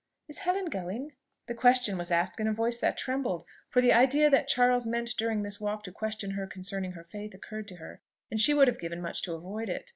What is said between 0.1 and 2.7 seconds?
"Is Helen going?" The question was asked in a